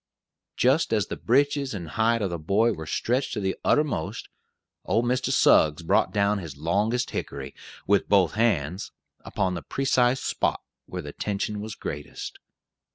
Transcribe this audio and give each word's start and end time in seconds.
Just 0.57 0.91
as 0.93 1.05
the 1.05 1.15
breeches 1.15 1.75
and 1.75 1.89
hide 1.89 2.23
of 2.23 2.31
the 2.31 2.39
boy 2.39 2.73
were 2.73 2.87
stretched 2.87 3.33
to 3.33 3.39
the 3.39 3.55
uttermost, 3.63 4.29
old 4.83 5.05
Mr. 5.05 5.29
Suggs 5.31 5.83
brought 5.83 6.11
down 6.11 6.39
his 6.39 6.57
longest 6.57 7.11
hickory, 7.11 7.53
with 7.85 8.09
both 8.09 8.33
hands, 8.33 8.91
upon 9.23 9.53
the 9.53 9.61
precise 9.61 10.19
spot 10.23 10.63
where 10.87 11.03
the 11.03 11.13
tension 11.13 11.59
was 11.61 11.75
greatest. 11.75 12.39